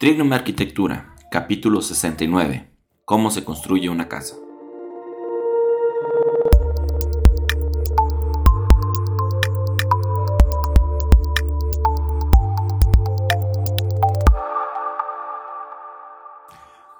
[0.00, 2.70] Trignum Arquitectura, capítulo 69.
[3.04, 4.36] ¿Cómo se construye una casa?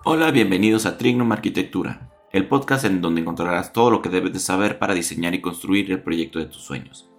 [0.04, 4.40] Hola, bienvenidos a Trignum Arquitectura, el podcast en donde encontrarás todo lo que debes de
[4.40, 7.10] saber para diseñar y construir el proyecto de tus sueños.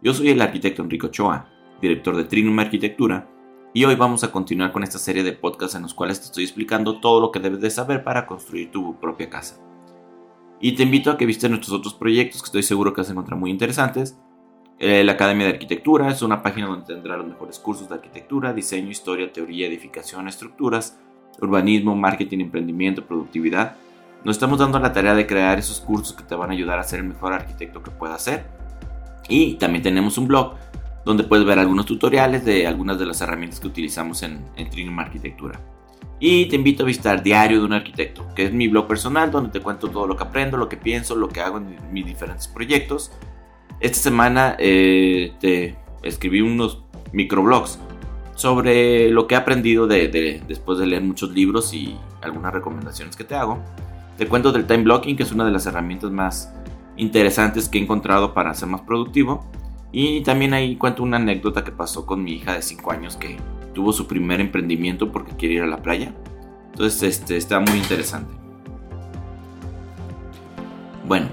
[0.00, 1.50] Yo soy el arquitecto Enrico Ochoa,
[1.82, 3.28] director de Trignum Arquitectura,
[3.76, 6.44] y hoy vamos a continuar con esta serie de podcasts en los cuales te estoy
[6.44, 9.60] explicando todo lo que debes de saber para construir tu propia casa.
[10.62, 13.34] Y te invito a que visites nuestros otros proyectos que estoy seguro que vas a
[13.34, 14.18] muy interesantes.
[14.78, 18.54] Eh, la Academia de Arquitectura es una página donde tendrás los mejores cursos de arquitectura,
[18.54, 20.98] diseño, historia, teoría, edificación, estructuras,
[21.42, 23.76] urbanismo, marketing, emprendimiento, productividad.
[24.24, 26.82] Nos estamos dando la tarea de crear esos cursos que te van a ayudar a
[26.82, 28.46] ser el mejor arquitecto que puedas ser.
[29.28, 30.54] Y también tenemos un blog
[31.06, 34.98] donde puedes ver algunos tutoriales de algunas de las herramientas que utilizamos en, en Trinum
[34.98, 35.60] Arquitectura.
[36.18, 39.50] Y te invito a visitar Diario de un Arquitecto, que es mi blog personal donde
[39.50, 42.48] te cuento todo lo que aprendo, lo que pienso, lo que hago en mis diferentes
[42.48, 43.12] proyectos.
[43.78, 46.82] Esta semana eh, te escribí unos
[47.12, 47.78] microblogs
[48.34, 53.22] sobre lo que he aprendido de, después de leer muchos libros y algunas recomendaciones que
[53.22, 53.62] te hago.
[54.18, 56.52] Te cuento del time blocking, que es una de las herramientas más
[56.96, 59.46] interesantes que he encontrado para ser más productivo.
[59.98, 63.38] Y también ahí cuento una anécdota que pasó con mi hija de 5 años que
[63.72, 66.12] tuvo su primer emprendimiento porque quiere ir a la playa.
[66.72, 68.34] Entonces este, está muy interesante.
[71.08, 71.28] Bueno,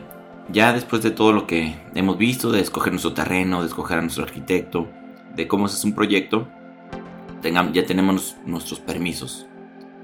[0.49, 4.01] ya después de todo lo que hemos visto, de escoger nuestro terreno, de escoger a
[4.01, 4.87] nuestro arquitecto,
[5.35, 6.47] de cómo se un proyecto,
[7.73, 9.45] ya tenemos nuestros permisos.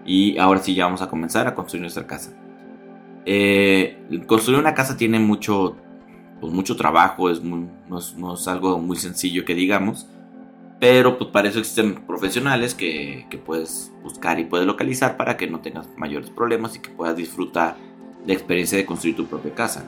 [0.06, 2.34] Y ahora sí ya vamos a comenzar a construir nuestra casa.
[3.26, 5.78] Eh, construir una casa tiene mucho,
[6.40, 10.08] pues mucho trabajo, es no, es, algo muy sencillo que digamos.
[10.80, 15.48] Pero pues para eso existen profesionales que, que puedes buscar y puedes localizar para que
[15.48, 17.76] no tengas mayores problemas y que puedas disfrutar
[18.26, 19.84] la experiencia de construir tu propia casa.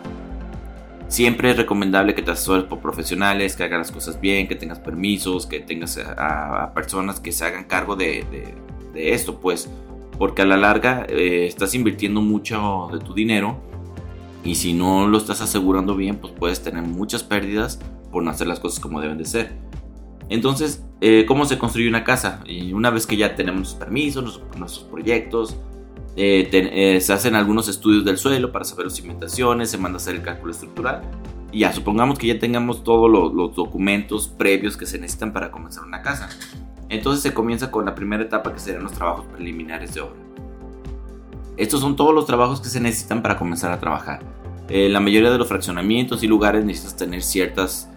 [1.08, 4.80] Siempre es recomendable que te asesores por profesionales, que hagan las cosas bien, que tengas
[4.80, 8.26] permisos, que tengas a, personas que se hagan cargo de,
[8.96, 9.70] esto, pues,
[10.18, 13.71] porque a la larga eh, estás invirtiendo mucho de tu dinero
[14.44, 17.80] y si no lo estás asegurando bien, pues puedes tener muchas pérdidas
[18.12, 19.54] por no hacer las cosas como deben de ser.
[20.30, 22.42] Entonces, eh, ¿cómo se construye una casa?
[22.46, 25.58] Y una vez que ya tenemos permisos, nuestros proyectos,
[26.16, 30.02] eh, eh, se hacen algunos estudios del suelo para saber las cimentaciones, se manda a
[30.02, 31.02] hacer el cálculo estructural.
[31.52, 35.84] Y ya, supongamos que ya tengamos todos los, documentos previos que se necesitan para comenzar
[35.84, 36.30] una casa.
[36.90, 40.31] Entonces se comienza con la primera etapa que serían los trabajos preliminares de obra.
[41.62, 44.22] Estos son todos los trabajos que se necesitan para comenzar a trabajar.
[44.68, 47.88] Eh, la mayoría de los fraccionamientos y lugares necesitas tener ciertas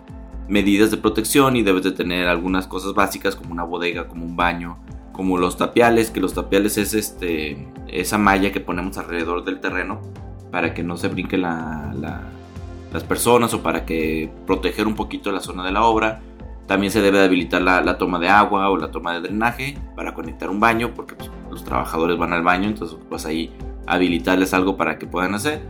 [0.47, 4.37] medidas de protección y debes de tener algunas cosas básicas como una bodega, como un
[4.37, 4.77] baño,
[5.13, 10.03] como los tapiales, que los tapiales es este, esa malla que ponemos alrededor del terreno
[10.51, 15.65] para que no se brinque las personas o para que proteger un poquito la zona
[15.65, 16.21] de la obra.
[16.67, 20.51] También se debe habilitar la, toma de agua o la toma de drenaje para conectar
[20.51, 23.53] un baño porque pues, los trabajadores van al baño, entonces pues ahí
[23.87, 25.63] habilitarles algo para que puedan hacer.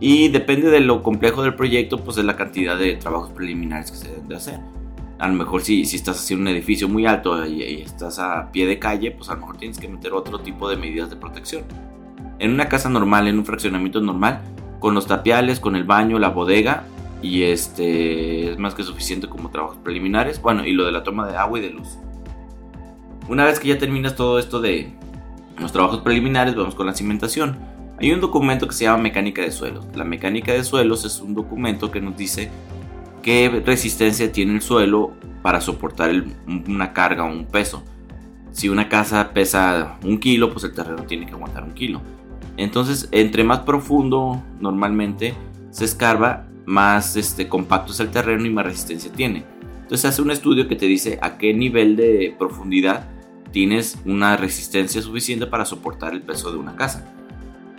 [0.00, 3.96] Y depende de lo complejo del proyecto, pues es la cantidad de trabajos preliminares que
[3.96, 4.60] se deben de hacer
[5.18, 8.66] a lo mejor si, si estás haciendo un edificio muy alto y, estás a pie
[8.66, 11.64] de calle, pues a lo mejor tienes que meter otro tipo de medidas de protección.
[12.38, 14.42] En una casa normal, en un fraccionamiento normal,
[14.80, 16.84] con los tapiales, con el baño, la bodega,
[17.22, 20.42] y este es más que suficiente como trabajos preliminares.
[20.42, 21.96] Bueno, y lo de la toma de agua y de luz.
[23.28, 24.92] Una vez que ya terminas todo esto de
[25.58, 27.58] los trabajos preliminares, vamos con la cimentación.
[27.98, 29.86] Hay un documento que se llama mecánica de suelos.
[29.94, 32.50] La mecánica de suelos es un documento que nos dice
[33.22, 36.10] qué resistencia tiene el suelo para soportar
[36.46, 37.82] una carga o un peso.
[38.50, 42.00] Si una casa pesa un kilo, pues el terreno tiene que aguantar un kilo.
[42.56, 45.34] Entonces, entre más profundo normalmente
[45.70, 49.44] se escarba, más este, compacto es el terreno y más resistencia tiene.
[49.82, 53.08] Entonces hace un estudio que te dice a qué nivel de profundidad
[53.54, 57.06] tienes una resistencia suficiente para soportar el peso de una casa.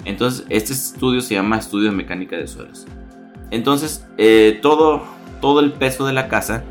[0.06, 2.88] Entonces, este estudio se llama estudio de mecánica de suelos.
[3.52, 5.04] Entonces, eh, todo
[5.42, 6.64] todo el peso de la casa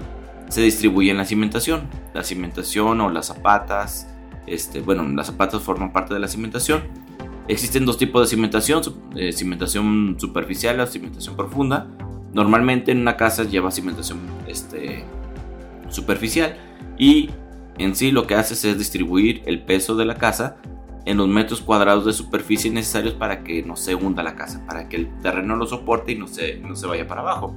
[0.48, 1.82] se distribuye en la cimentación.
[2.12, 4.08] La cimentación o las zapatas,
[4.46, 6.82] este, bueno, las zapatas forman parte de la cimentación.
[7.46, 8.82] Existen dos tipos de cimentación,
[9.14, 11.86] eh, cimentación superficial o cimentación profunda.
[12.32, 14.18] Normalmente en una casa lleva cimentación
[14.48, 15.04] este,
[15.88, 16.56] superficial
[16.98, 17.30] y
[17.78, 20.56] en sí lo que hace es distribuir el peso de la casa
[21.04, 24.88] en los metros cuadrados de superficie necesarios para que no se hunda la casa, para
[24.88, 27.54] que el terreno lo soporte y no se, no se vaya para abajo.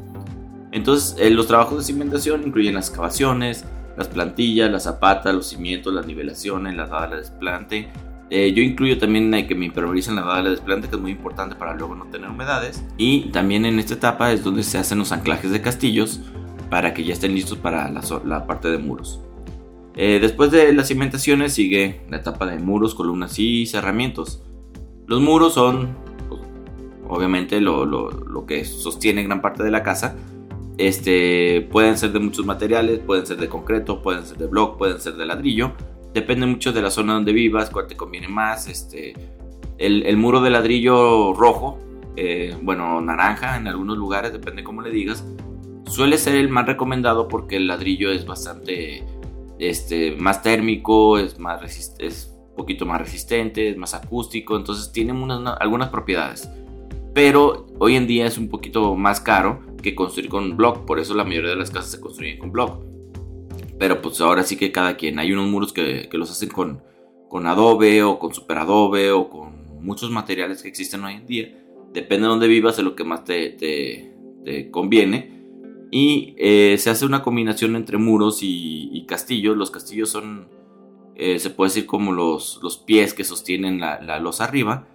[0.71, 3.65] Entonces, eh, los trabajos de cimentación incluyen las excavaciones,
[3.95, 7.89] las plantillas, las zapatas, los cimientos, las nivelaciones, las dadas de desplante.
[8.29, 11.55] Eh, yo incluyo también que me impermeabilicen la dada de desplante, que es muy importante
[11.55, 12.83] para luego no tener humedades.
[12.97, 16.19] Y también en esta etapa es donde se hacen los anclajes de castillos
[16.69, 19.21] para que ya estén listos para la, parte de muros.
[19.99, 24.43] Eh, después de las cimentaciones sigue la etapa de muros, columnas y cerramientos.
[25.07, 25.97] Los muros son,
[26.29, 26.41] pues,
[27.07, 30.15] obviamente, lo, lo, que sostiene gran parte de la casa.
[30.77, 34.99] Este, pueden ser de muchos materiales, pueden ser de concreto, pueden ser de block, pueden
[35.01, 35.71] ser de ladrillo.
[36.13, 38.67] Depende mucho de la zona donde vivas, cuál te conviene más.
[38.67, 39.15] Este,
[39.79, 41.79] el, muro de ladrillo rojo,
[42.15, 45.25] eh, bueno, naranja en algunos lugares, depende cómo le digas,
[45.85, 49.03] suele ser el más recomendado porque el ladrillo es bastante
[49.59, 51.61] este, más térmico, es, más
[51.99, 55.13] es un poquito más resistente, es más acústico, entonces tiene
[55.59, 56.49] algunas propiedades.
[57.13, 61.13] Pero hoy en día es un poquito más caro que construir con block, por eso
[61.13, 62.83] la mayoría de las casas se construyen con block.
[63.79, 66.81] Pero pues ahora sí que cada quien, hay unos muros que, los hacen con,
[67.29, 71.63] con adobe o con super adobe o con muchos materiales que existen hoy en día.
[71.93, 75.36] Depende de dónde vivas, de lo que más te, te conviene
[75.91, 79.55] y eh, se hace una combinación entre muros y, castillos.
[79.55, 80.49] Los castillos son,
[81.15, 84.87] eh, se puede decir como los, los pies que sostienen la, la losa arriba.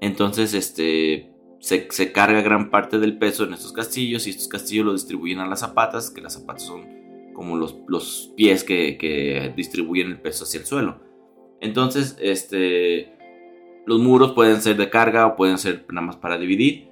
[0.00, 1.30] Entonces, este,
[1.60, 5.40] se, se, carga gran parte del peso en estos castillos y estos castillos lo distribuyen
[5.40, 6.98] a las zapatas, que las zapatas son
[7.34, 11.00] como los, los pies que, que, distribuyen el peso hacia el suelo.
[11.60, 13.12] Entonces, este,
[13.86, 16.88] los muros pueden ser de carga o pueden ser nada más para dividir.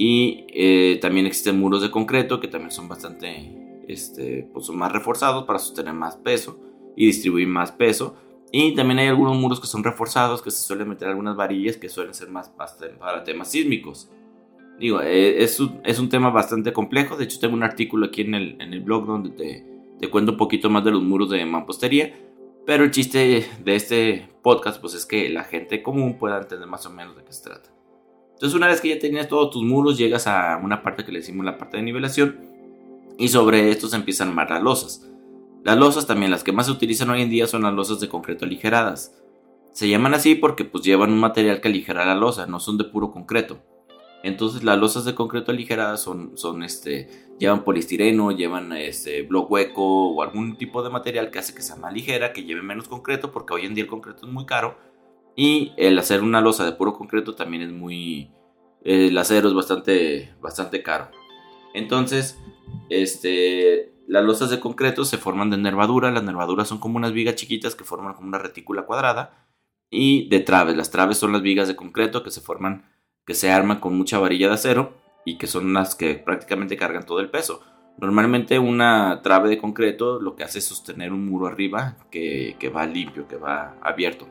[0.00, 4.92] Y eh, también existen muros de concreto que también son bastante, este, pues son más
[4.92, 6.56] reforzados para sostener más peso
[6.94, 8.14] y distribuir más peso.
[8.52, 11.88] Y también hay algunos muros que son reforzados, que se suelen meter algunas varillas que
[11.88, 14.08] suelen ser más, para temas sísmicos.
[14.78, 17.16] Digo, eh, es, un, es, un, tema bastante complejo.
[17.16, 19.66] De hecho, tengo un artículo aquí en el, en el blog donde te,
[19.98, 22.14] te, cuento un poquito más de los muros de mampostería.
[22.64, 26.86] Pero el chiste de este podcast pues es que la gente común pueda entender más
[26.86, 27.77] o menos de qué se trata.
[28.38, 31.18] Entonces una vez que ya tenías todos tus muros, llegas a una parte que le
[31.18, 32.38] decimos la parte de nivelación
[33.18, 35.10] y sobre esto se empiezan a armar las losas.
[35.64, 38.08] Las losas también, las que más se utilizan hoy en día son las losas de
[38.08, 39.20] concreto aligeradas.
[39.72, 42.84] Se llaman así porque pues llevan un material que aligera la losa, no son de
[42.84, 43.58] puro concreto.
[44.22, 47.08] Entonces las losas de concreto aligeradas son, son este,
[47.40, 51.74] llevan polistireno, llevan este, block hueco o algún tipo de material que hace que sea
[51.74, 54.76] más ligera, que lleve menos concreto, porque hoy en día el concreto es muy caro
[55.38, 58.32] y el hacer una losa de puro concreto también es muy...
[58.82, 61.12] El acero es bastante, bastante caro.
[61.74, 62.40] Entonces,
[62.90, 66.10] este, las losas de concreto se forman de nervadura.
[66.10, 69.46] Las nervaduras son como unas vigas chiquitas que forman como una retícula cuadrada.
[69.90, 70.76] Y de traves.
[70.76, 72.90] Las traves son las vigas de concreto que se forman,
[73.24, 74.94] que se arman con mucha varilla de acero
[75.24, 77.60] y que son las que prácticamente cargan todo el peso.
[77.96, 82.70] Normalmente una trave de concreto lo que hace es sostener un muro arriba que, que
[82.70, 84.26] va limpio, que va abierto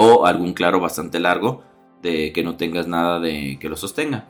[0.00, 1.64] o algún claro bastante largo
[2.02, 4.28] de que no tengas nada de que lo sostenga.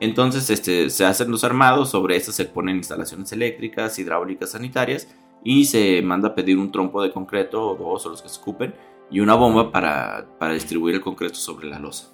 [0.00, 5.06] Entonces este, se hacen los armados, sobre estos se ponen instalaciones eléctricas, hidráulicas, sanitarias
[5.44, 8.40] y se manda a pedir un trompo de concreto o dos o los que se
[8.40, 8.74] ocupen
[9.08, 12.08] y una bomba para, para distribuir el concreto sobre la losa.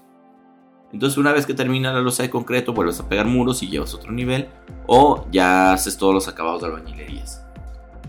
[0.92, 3.94] Entonces una vez que termina la losa de concreto vuelves a pegar muros y llevas
[3.94, 4.48] otro nivel
[4.86, 7.42] o ya haces todos los acabados de albañilerías.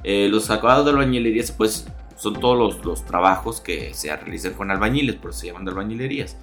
[0.04, 5.16] Eh, los acabados de albañilerías pues son todos los, trabajos que se realizan con albañiles,
[5.16, 6.38] por eso se llaman de albañilerías.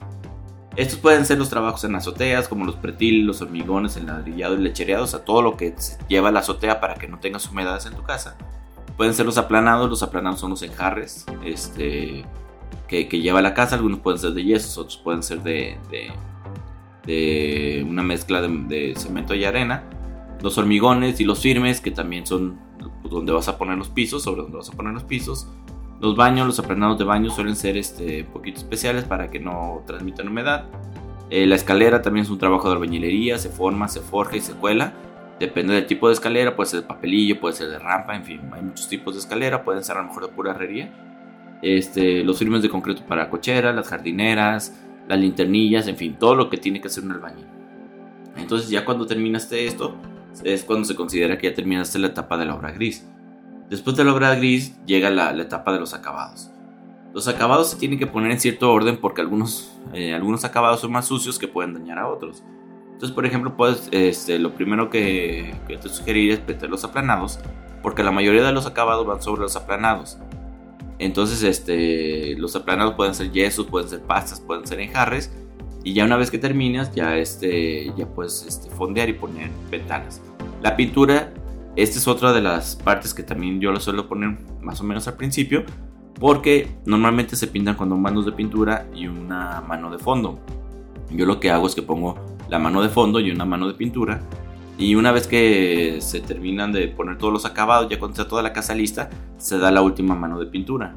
[0.76, 4.58] Estos pueden ser los trabajos en azoteas, como los pretiles, los hormigones, el ladrillado y
[4.58, 5.74] lechereado, o sea, todo lo que
[6.08, 8.36] lleva la azotea para que no tengas humedades en tu casa.
[8.96, 12.24] Pueden ser los aplanados, los aplanados son los enjarres este,
[12.86, 15.78] que, lleva la casa, algunos pueden ser de yesos, otros pueden ser de,
[17.06, 19.84] de, una mezcla de, de, cemento y arena.
[20.42, 22.58] Los hormigones y los firmes, que también son
[23.08, 25.48] donde vas a poner los pisos, sobre donde vas a poner los pisos.
[26.00, 30.28] Los baños, los aplanados de baño suelen ser este, poquito especiales para que no transmitan
[30.28, 30.64] humedad.
[31.28, 34.54] Eh, la escalera también es un trabajo de albañilería, se forma, se forja y se
[34.54, 34.94] cuela.
[35.38, 38.40] Depende del tipo de escalera, puede ser de papelillo, puede ser de rampa, en fin,
[38.52, 40.90] hay muchos tipos de escalera, pueden ser a lo mejor de pura herrería.
[41.62, 46.48] Este, los firmes de concreto para cochera, las jardineras, las linternillas, en fin, todo lo
[46.50, 47.46] que tiene que hacer un albañil.
[48.36, 49.96] Entonces ya cuando terminaste esto,
[50.44, 53.06] es cuando se considera que ya terminaste la etapa de la obra gris.
[53.70, 56.50] Después de la obra gris llega la, etapa de los acabados.
[57.14, 60.90] Los acabados se tienen que poner en cierto orden porque algunos, eh, algunos acabados son
[60.90, 62.42] más sucios que pueden dañar a otros.
[62.92, 67.38] Entonces, por ejemplo, puedes, este, lo primero que, te sugeriría es meter los aplanados,
[67.80, 70.18] porque la mayoría de los acabados van sobre los aplanados.
[70.98, 75.32] Entonces, este, los aplanados pueden ser yesos, pueden ser pastas, pueden ser enjarres,
[75.84, 80.20] y ya una vez que terminas, ya, este, ya puedes este, fondear y poner ventanas.
[80.60, 81.32] La pintura
[81.76, 85.06] Esta es otra de las partes que también yo lo suelo poner más o menos
[85.06, 85.64] al principio,
[86.18, 90.40] porque normalmente se pintan con dos manos de pintura y una mano de fondo.
[91.10, 92.16] Yo lo que hago es que pongo
[92.48, 94.20] la mano de fondo y una mano de pintura.
[94.78, 98.42] Y una vez que se terminan de poner todos los acabados, ya cuando está toda
[98.42, 100.96] la casa lista, se da la última mano de pintura.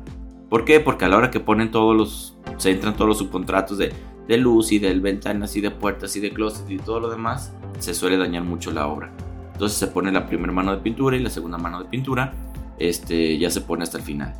[0.50, 0.80] ¿Por qué?
[0.80, 3.92] Porque a la hora que ponen todos los, se entran todos los subcontratos de,
[4.27, 7.53] de luz y de ventanas y de puertas y de closet y todo lo demás,
[7.80, 9.12] se suele dañar mucho la obra.
[9.54, 12.34] Entonces se pone la primera mano de pintura y la segunda mano de pintura,
[12.78, 14.34] este, ya se pone hasta el final.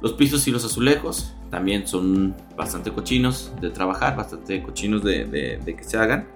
[0.00, 5.84] Los pisos y los azulejos también son bastante cochinos de trabajar, bastante cochinos de, que
[5.84, 6.26] se hagan.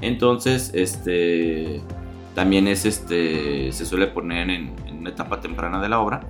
[0.00, 1.82] Entonces, este,
[2.34, 6.26] también es este, se suele poner en, una etapa temprana de la obra.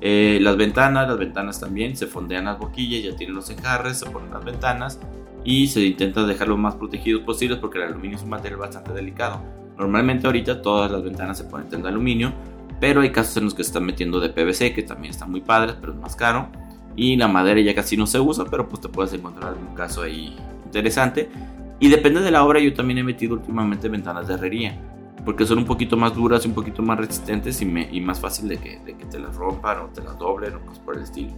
[0.00, 4.06] Eh, las ventanas, las ventanas también se fondean las boquillas, ya tienen los enjarres, se
[4.06, 4.98] ponen las ventanas
[5.44, 8.92] y se intenta dejar lo más protegidos posibles porque el aluminio es un material bastante
[8.92, 9.59] delicado.
[9.80, 12.34] Normalmente ahorita todas las ventanas se ponen de aluminio,
[12.78, 15.40] pero hay casos en los que se están metiendo de PVC, que también están muy
[15.40, 16.50] padres, pero es más caro.
[16.96, 20.02] Y la madera ya casi no se usa, pero pues te puedes encontrar algún caso
[20.02, 21.30] ahí interesante.
[21.78, 24.78] Y depende de la obra, yo también he metido últimamente ventanas de herrería,
[25.24, 28.58] porque son un poquito más duras un poquito más resistentes y, y más fácil de
[28.58, 31.32] que, de que te las rompan o te las doblen o cosas por el estilo.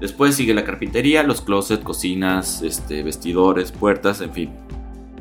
[0.00, 4.50] Después sigue la carpintería, los closets, cocinas, este, vestidores, puertas, en fin.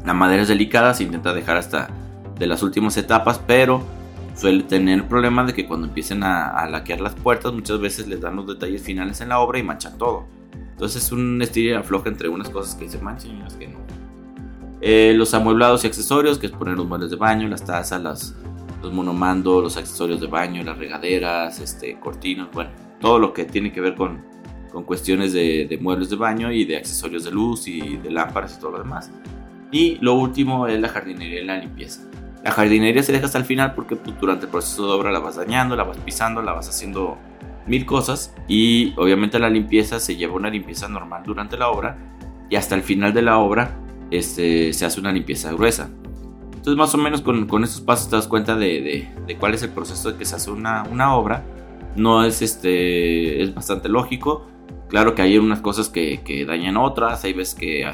[0.06, 2.01] La madera es delicada, se intenta dejar hasta
[2.42, 3.84] de las últimas etapas, pero
[4.36, 8.20] suele tener el problema de que cuando empiecen a, laquear las puertas muchas veces les
[8.20, 10.26] dan los detalles finales en la obra y manchan todo.
[10.72, 13.78] Entonces es un estilo afloja entre unas cosas que se manchan y las que no.
[14.82, 18.36] Eh, los amueblados y accesorios, que es poner los muebles de baño, las tazas, las,
[18.82, 23.72] los monomandos, los accesorios de baño, las regaderas, este, cortinas, bueno, todo lo que tiene
[23.72, 24.24] que ver con,
[24.72, 28.58] con cuestiones de, de muebles de baño y de accesorios de luz y de lámparas
[28.58, 29.12] y todo lo demás.
[29.72, 32.02] Y lo último es la jardinería y la limpieza.
[32.44, 35.20] La jardinería se deja hasta el final porque pues, durante el proceso de obra la
[35.20, 37.18] vas dañando, la vas pisando, la vas haciendo
[37.68, 41.98] mil cosas y obviamente la limpieza se lleva una limpieza normal durante la obra
[42.50, 43.78] y hasta el final de la obra
[44.10, 45.90] este, se hace una limpieza gruesa.
[46.46, 49.64] Entonces más o menos con, con estos pasos te das cuenta de, de, cuál es
[49.64, 51.44] el proceso de que se hace una, una, obra.
[51.96, 54.48] No es, este, es bastante lógico.
[54.88, 57.88] Claro que hay unas cosas que, que dañan otras, hay veces que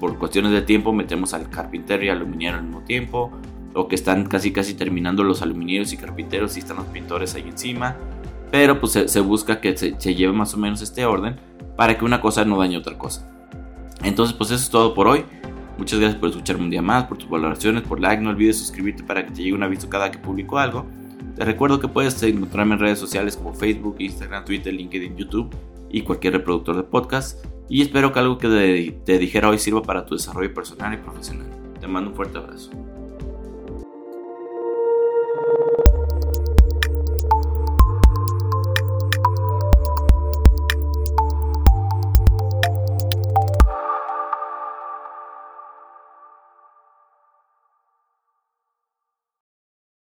[0.00, 3.32] por cuestiones de tiempo metemos al carpintero y al aluminiero al mismo tiempo,
[3.76, 7.44] o que están casi casi terminando los aluminieros y carpinteros y están los pintores ahí
[7.46, 7.96] encima,
[8.50, 11.36] pero pues se, busca que se, lleve más o menos este orden
[11.76, 13.30] para que una cosa no dañe otra cosa.
[14.02, 15.24] Entonces pues eso es todo por hoy.
[15.76, 19.04] Muchas gracias por escucharme un día más, por tus valoraciones, por like, no olvides suscribirte
[19.04, 20.86] para que te llegue un aviso cada que publico algo.
[21.36, 25.54] Te recuerdo que puedes encontrarme en redes sociales como Facebook, Instagram, Twitter, LinkedIn, YouTube
[25.90, 27.44] y cualquier reproductor de podcast.
[27.68, 31.48] Y espero que algo que te dijera hoy sirva para tu desarrollo personal y profesional.
[31.78, 32.70] Te mando un fuerte abrazo.